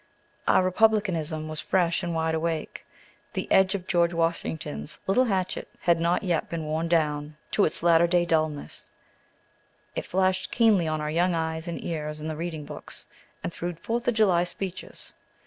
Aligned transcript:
Our 0.47 0.63
republicanism 0.63 1.47
was 1.47 1.61
fresh 1.61 2.01
and 2.01 2.15
wide 2.15 2.33
awake. 2.33 2.87
The 3.33 3.47
edge 3.51 3.75
of 3.75 3.85
George 3.85 4.15
Washington's 4.15 4.97
little 5.05 5.25
hatchet 5.25 5.67
had 5.81 5.99
not 6.01 6.23
yet 6.23 6.49
been 6.49 6.63
worn 6.63 6.87
down 6.87 7.37
to 7.51 7.65
its 7.65 7.83
latter 7.83 8.07
day 8.07 8.25
dullness; 8.25 8.89
it 9.95 10.03
flashed 10.03 10.49
keenly 10.49 10.87
on 10.87 11.01
our 11.01 11.11
young 11.11 11.35
eyes 11.35 11.67
and 11.67 11.83
ears 11.83 12.19
in 12.19 12.27
the 12.27 12.35
reading 12.35 12.65
books, 12.65 13.05
and 13.43 13.53
through 13.53 13.75
Fourth 13.75 14.07
of 14.07 14.15
July 14.15 14.43
speeches. 14.43 15.13